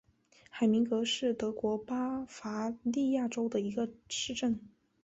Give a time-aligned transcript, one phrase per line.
[0.49, 4.59] 海明格是德国巴伐利亚州的一个市镇。